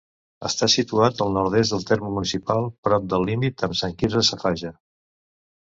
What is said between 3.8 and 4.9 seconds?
Sant Quirze Safaja.